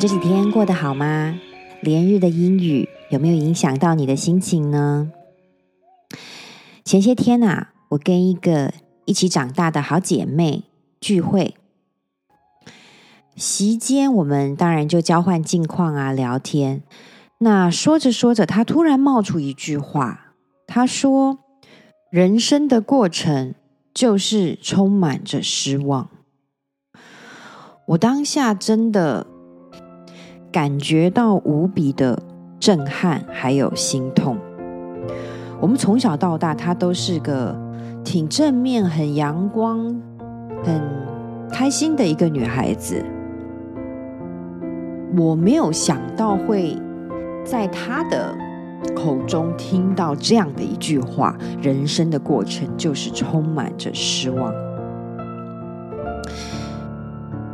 [0.00, 1.40] 这几天过得好吗？
[1.80, 5.10] 连日的阴雨有没有影响到你的心情呢？
[6.84, 8.72] 前些天啊，我跟一个
[9.06, 10.62] 一起长大的好姐妹
[11.00, 11.56] 聚会，
[13.34, 16.84] 席间我们当然就交换近况啊，聊天。
[17.38, 20.34] 那说着说着，她突然冒出一句话，
[20.68, 21.40] 她说
[22.12, 23.56] ：“人生的过程
[23.92, 26.08] 就是充满着失望。”
[27.88, 29.26] 我当下真的
[30.50, 32.18] 感觉到无比的
[32.58, 34.36] 震撼，还有心痛。
[35.60, 37.54] 我们从小到大，她都是个
[38.04, 39.94] 挺正面、很阳光、
[40.64, 40.80] 很
[41.50, 43.04] 开心的一个女孩子。
[45.16, 46.76] 我没有想到会
[47.44, 48.36] 在她的
[48.94, 54.52] 口中听到这样的一句话：“人生的过程就是充满着失望。”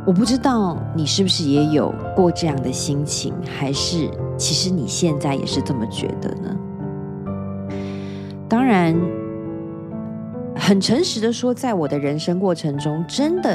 [0.05, 6.55] 我不知道你是不是也有过这样的心情，还是其实你现在也是这么觉得呢？
[8.47, 8.95] 当然，
[10.55, 13.49] 很诚实的说，在我的人生过程中，真的，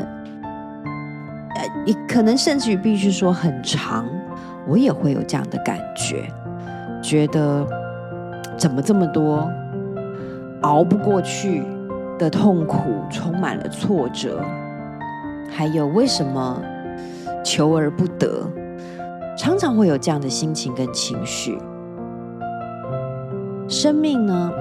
[1.55, 4.05] 呃，你可能甚至于必须说很长，
[4.67, 6.28] 我也会有这样的感觉，
[7.01, 7.65] 觉得
[8.56, 9.48] 怎么这么多
[10.62, 11.62] 熬不过去
[12.19, 14.45] 的痛苦，充满了挫折。
[15.51, 16.62] 还有为什么
[17.45, 18.48] 求而不得，
[19.37, 21.59] 常常会有这样的心情跟情绪。
[23.69, 24.53] 生命呢，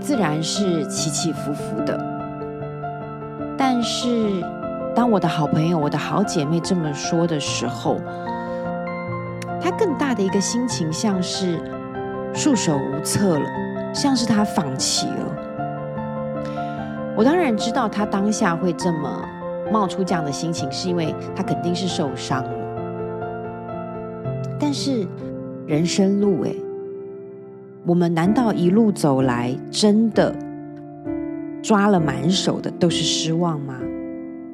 [0.00, 1.98] 自然是起起伏伏的。
[3.56, 4.42] 但是，
[4.94, 8.00] 当我的好朋友、我的好姐妹这么说的时候，
[9.60, 11.58] 她更大的一个心情像是
[12.34, 13.46] 束手无策了，
[13.94, 15.24] 像是她放弃了。
[17.16, 19.28] 我当然知道她当下会这么。
[19.72, 22.50] 冒出这样的心情，是因为他肯定是受伤了。
[24.58, 25.06] 但是
[25.66, 26.56] 人生路，诶，
[27.84, 30.34] 我们难道一路走来，真的
[31.62, 33.74] 抓了满手的都是失望吗？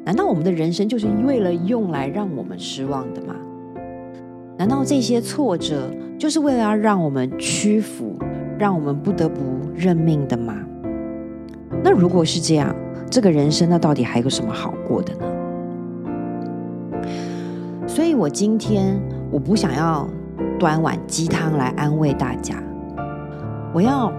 [0.04, 3.37] 难道我们的人生就是为了用来让我们失望的吗？
[4.56, 8.19] 难道这些挫折就是为了要让我们屈服，
[8.59, 9.41] 让我们不得不
[9.75, 10.54] 认命的吗？
[11.82, 12.75] 那如果是这样，
[13.10, 15.26] 这个人生那到底还有什么好过的呢？
[17.88, 18.97] 所以我今天
[19.32, 20.09] 我不想要
[20.60, 22.54] 端碗鸡汤来安慰大家，
[23.75, 24.12] 我要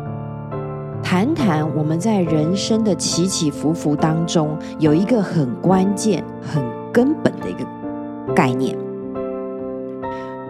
[1.02, 7.66] 谈谈我们在人生的起起伏伏当中有一个很关键、很根本的一个
[8.36, 8.78] 概念，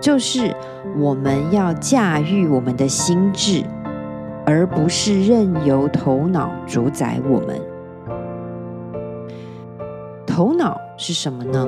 [0.02, 0.52] 就是
[0.98, 3.64] 我们要驾驭我们的心智，
[4.48, 7.71] 而不是任由头脑主宰我们。
[10.32, 11.68] 头脑是什么呢？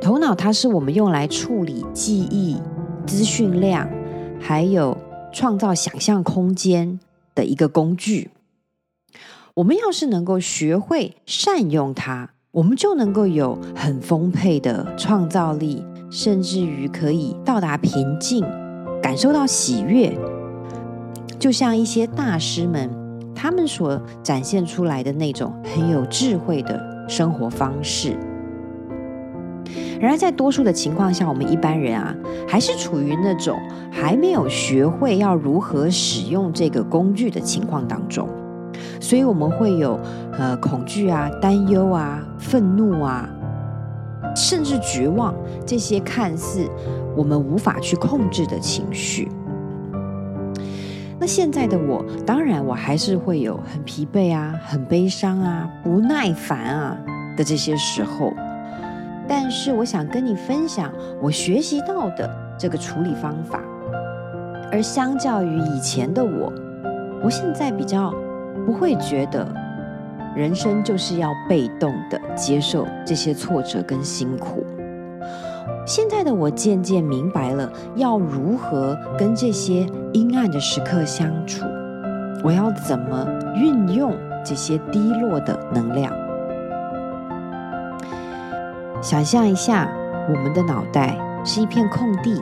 [0.00, 2.56] 头脑它是我们用来处理记忆、
[3.04, 3.90] 资讯量，
[4.40, 4.96] 还有
[5.32, 7.00] 创造想象空间
[7.34, 8.30] 的一个工具。
[9.54, 18.44] 我们要是能够学会善用它，我们就能够有很丰沛的创造力，甚至于可以到达平静，
[19.02, 20.16] 感受到喜悦。
[21.40, 22.88] 就像一些大师们，
[23.42, 26.80] 他们所展现出来的那种很有智慧的。
[27.08, 28.16] 生活方式。
[30.00, 32.14] 然而，在多数的情况下，我们一般人啊，
[32.46, 33.58] 还是处于那种
[33.90, 38.28] 还没有学会要如何使用这个工具的情况当中，
[39.00, 39.98] 所以我们会有
[40.38, 43.28] 呃恐惧啊、担忧啊、愤怒啊，
[44.36, 45.34] 甚至绝望
[45.66, 46.64] 这些看似
[47.16, 49.28] 我们无法去控制的情绪。
[51.22, 56.98] 那现在的我，当然我还是会有很疲惫啊、很悲伤啊、不耐烦啊
[57.36, 58.32] 的这些时候。
[59.28, 62.28] 但是我想跟你分享我学习到的
[62.58, 63.60] 这个处理方法。
[64.72, 66.52] 而相较于以前的我，
[67.22, 68.12] 我现在比较
[68.66, 69.46] 不会觉得
[70.34, 74.61] 人生就是要被动的接受这些挫折跟辛苦。
[75.84, 81.64] 现在的我渐渐明白了，要如何跟这些阴暗的时刻相处，
[82.44, 83.26] 我要怎么
[83.56, 84.14] 运用
[84.44, 86.12] 这些低落的能量。
[89.02, 89.90] 想象一下，
[90.28, 92.40] 我们的脑袋是一片空地，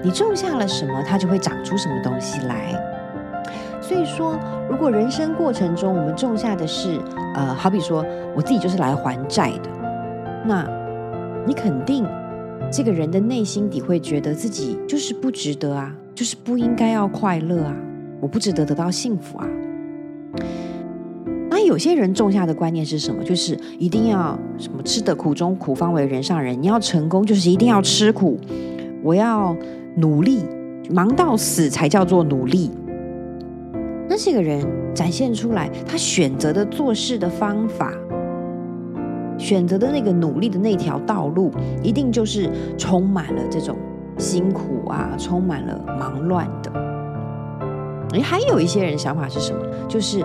[0.00, 2.72] 你种下了什么，它就会长出什么东西来。
[3.80, 4.38] 所以说，
[4.68, 7.00] 如果人生过程中我们种下的是，
[7.34, 8.06] 呃，好比说
[8.36, 9.68] 我自己就是来还债的，
[10.46, 10.64] 那
[11.44, 12.06] 你肯定。
[12.70, 17.76] 这个人的内心底会觉得自己就是不值得啊，就是不应该要快乐啊，
[18.20, 19.46] 我不值得得到幸福啊。
[21.50, 23.24] 那有些人种下的观念是什么？
[23.24, 26.60] 就是一定要什么吃得苦中苦，方为人上人。
[26.62, 28.38] 你要成功，就是一定要吃苦。
[29.02, 29.56] 我要
[29.96, 30.38] 努力，
[30.88, 32.70] 忙到死才叫做努力。
[34.08, 34.64] 那这个人
[34.94, 37.92] 展现出来，他选择的做事的方法，
[39.50, 41.50] 选择的那个努力的那条道路，
[41.82, 42.48] 一定就是
[42.78, 43.76] 充满了这种
[44.16, 46.70] 辛苦啊，充满了忙乱的。
[48.12, 49.60] 诶，还有一些人想法是什么？
[49.88, 50.24] 就是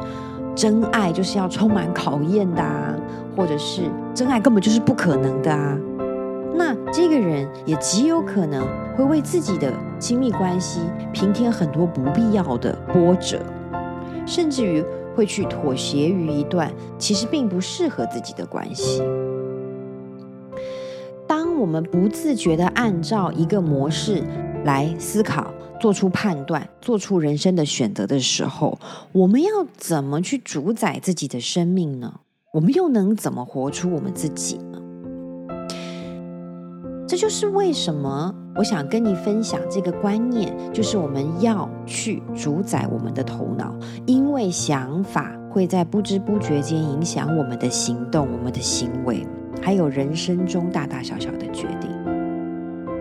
[0.54, 2.94] 真爱就是要充满考验的啊，
[3.36, 3.81] 或者是
[4.13, 5.75] 真爱根本就是不可能的啊。
[6.56, 8.63] 那这个人也极有可能
[8.95, 10.81] 会为自己的亲密关系
[11.12, 13.39] 平添很多不必要的波折，
[14.27, 14.86] 甚至于
[15.16, 19.02] 会去妥协于一段其实并不适合自己的关系。
[21.28, 24.24] 当我们不自觉的按照一个模式
[24.64, 28.78] 来思考、做出判断、做出人生的选择的时候，
[29.12, 32.20] 我们要怎么去主宰自己的生命呢？
[32.54, 34.60] 我们又能怎么活出我们自己？
[37.07, 43.75] 这就是为什么我想跟你分享这个观念，就是我们要去主宰我们的头脑，
[44.07, 49.25] 因为想法会在不知不觉间影响我们的行动、我们的行为，
[49.62, 51.92] 还有人生中大大小小的决定。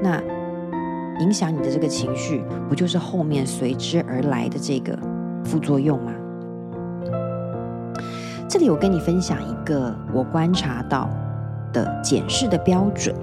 [0.03, 0.21] 那
[1.21, 4.99] 影响你的这个情绪，不就是后面随之而来的这个
[5.45, 6.13] 副作用吗？
[8.47, 11.09] 这里我跟你分享一个我观察到
[11.73, 13.15] 的检视的标准。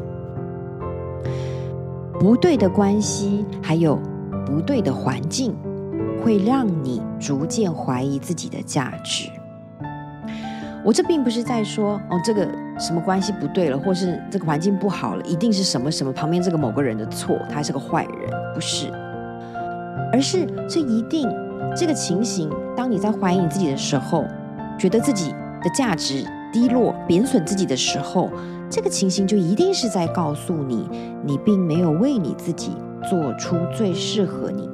[2.21, 3.99] 不对的关系，还有
[4.45, 5.55] 不对的环境，
[6.23, 9.27] 会让你逐渐怀疑自己的价值。
[10.85, 12.47] 我这并不是在说哦，这个
[12.77, 18.91] 什么关系不对了，或是这个环境不好了，一定是什么什么旁边这个某个人的错，他是个坏人，不是，
[20.13, 21.27] 而是这一定
[21.75, 22.47] 这个情形，
[22.77, 24.25] 当你在怀疑你自己的时候，
[24.77, 25.31] 觉得自己
[25.63, 26.23] 的价值
[26.53, 28.29] 低落、贬损自己的时候。
[28.71, 30.89] 这个情形就一定是在告诉你，
[31.25, 32.71] 你并没有为你自己
[33.09, 34.69] 做出最适合你、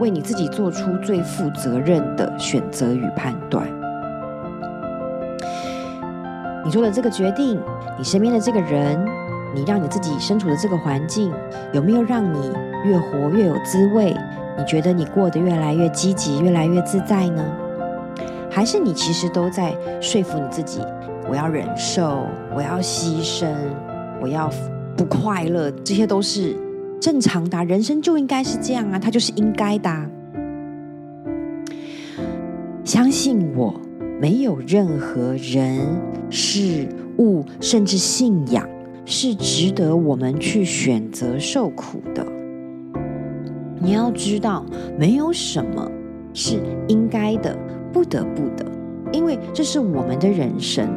[0.00, 3.68] 为你自己做出最负责任的选择与判断。
[6.64, 7.60] 你做的这个决定，
[7.98, 8.98] 你身边的这个人，
[9.54, 11.30] 你让你自己身处的这个环境，
[11.74, 12.50] 有没有让你
[12.86, 14.16] 越活越有滋味？
[14.56, 17.44] 你觉得你过得越来越积极、越来越自在呢？
[18.50, 20.80] 还是你其实都在说服你自己？
[21.34, 23.48] 我要忍受，我要牺牲，
[24.22, 24.48] 我要
[24.96, 26.56] 不快乐，这些都是
[27.00, 29.90] 正常的，人生就应该是这样啊，它就是应该的。
[32.84, 33.74] 相信我，
[34.20, 35.80] 没有任何人、
[36.30, 36.86] 事
[37.18, 38.64] 物，甚至信仰
[39.04, 42.24] 是值得我们去选择受苦的。
[43.80, 44.64] 你要知道，
[44.96, 45.90] 没有什么
[46.32, 47.58] 是应该的、
[47.92, 48.64] 不得不的，
[49.10, 50.88] 因为这是我们的人生。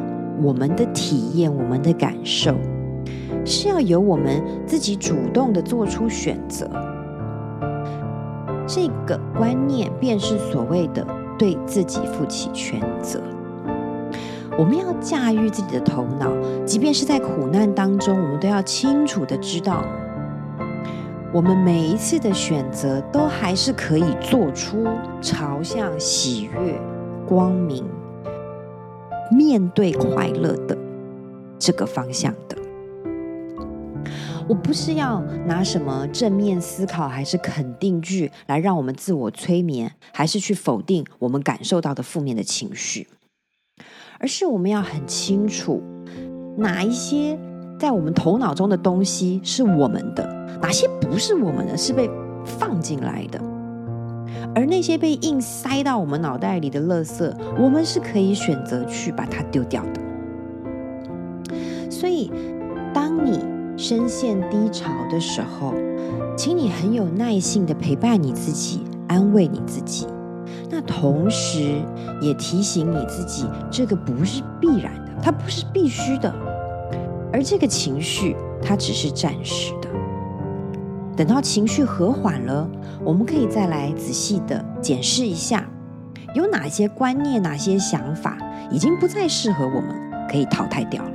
[0.41, 2.55] 我们的体验，我们的感受，
[3.43, 6.69] 是要由我们自己主动的做出选择。
[8.67, 11.05] 这个观念便是所谓的
[11.39, 13.21] 对自己负起全责。
[14.57, 16.31] 我们要驾驭自己的头脑，
[16.65, 19.83] 即便是在苦难当中，我们都要清楚的知道，
[21.31, 24.85] 我们每一次的选择都还是可以做出
[25.21, 26.79] 朝向喜悦、
[27.27, 27.85] 光明。
[29.31, 30.77] 面对快乐的
[31.59, 32.57] 这个方向的，
[34.47, 43.07] 我不是要拿什么正面思考还是肯定句来让我们自我催眠，还是去否定我们感受到的负面的情绪，
[44.19, 45.81] 而是我们要很清楚
[46.57, 47.37] 哪一些
[47.79, 50.23] 在我们头脑中的东西是我们的，
[50.61, 52.09] 哪些不是我们的，是被
[52.45, 53.56] 放进来的。
[54.57, 60.01] 而那些被硬塞到我们脑袋里的垃圾，我们是可以选择去把它丢掉的。
[61.91, 62.31] 所以，
[62.91, 63.39] 当你
[63.77, 65.75] 深陷低潮的时候，
[66.35, 70.07] 请你很有耐心的陪伴你自己，安慰你自己。
[70.71, 71.75] 那同时
[72.19, 76.33] 也提醒你自己，这个不是必然的，它不是必须的，
[77.31, 79.86] 而这个情绪它只是暂时的。
[81.17, 82.69] 等到情绪和缓了，
[83.03, 85.67] 我们可以再来仔细的检视一下，
[86.35, 88.37] 有哪些观念、哪些想法
[88.69, 89.95] 已经不再适合我们，
[90.29, 91.11] 可以淘汰掉了。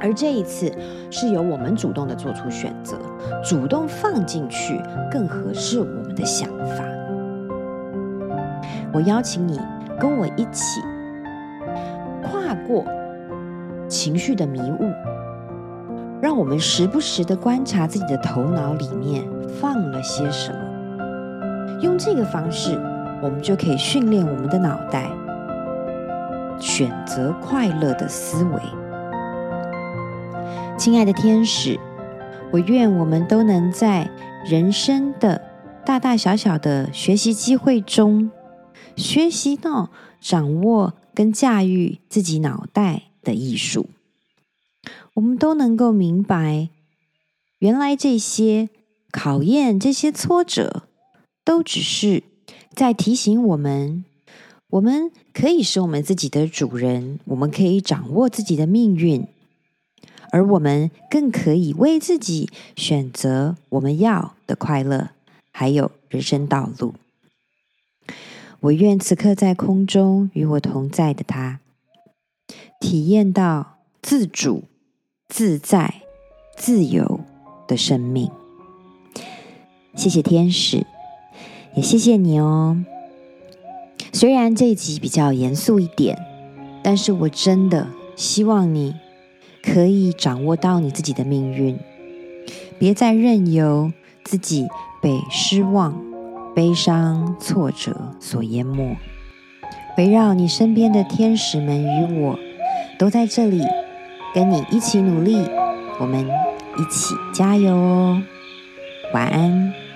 [0.00, 0.72] 而这一次
[1.10, 2.96] 是由我们主动的做出选择，
[3.44, 4.80] 主动放进去
[5.12, 6.82] 更合适我们的想法。
[8.94, 9.60] 我邀请你
[10.00, 10.80] 跟我一起
[12.22, 12.82] 跨过
[13.88, 14.90] 情绪的迷雾。
[16.22, 19.24] 让我们时不时的观察自己的头脑里面
[19.60, 22.78] 放了些什么，用这个方式，
[23.22, 25.10] 我们就可以训练我们的脑袋，
[26.58, 28.60] 选择快乐的思维。
[30.76, 31.80] 亲爱的天使，
[32.52, 34.10] 我愿我们都能在
[34.44, 35.40] 人生的
[35.86, 38.30] 大大小小的学习机会中，
[38.94, 39.88] 学习到
[40.20, 43.88] 掌握跟驾驭自己脑袋的艺术。
[45.14, 46.68] 我们都能够明白，
[47.58, 48.68] 原来这些
[49.10, 50.84] 考验、这些挫折，
[51.44, 52.22] 都只是
[52.74, 54.04] 在提醒我们，
[54.70, 59.26] 我们可以是我们自己的主人，我们可以掌握自己的命运。
[60.32, 65.10] 而我们更可以为自己选择我们要的快乐，
[65.50, 66.94] 还有人生道路。
[68.60, 71.58] 我愿此刻在空中与我同在的他，
[72.78, 74.62] 体验到自主、
[75.30, 75.94] 自在、
[76.56, 77.20] 自由
[77.66, 78.30] 的生命。
[79.94, 80.84] 谢谢天使，
[81.74, 82.84] 也谢谢你哦。
[84.12, 86.18] 虽然这一集比较严肃一点，
[86.82, 88.94] 但是我真的希望你。
[89.62, 91.78] 可以掌握到你自己的命运，
[92.78, 93.92] 别再任由
[94.24, 94.66] 自己
[95.02, 96.02] 被失望、
[96.54, 98.96] 悲伤、挫折所淹没。
[99.98, 102.38] 围绕你身边的天使们与我
[102.98, 103.62] 都在这里，
[104.32, 105.48] 跟你一起努力，
[105.98, 106.24] 我们
[106.78, 108.22] 一起加油哦！
[109.12, 109.89] 晚安。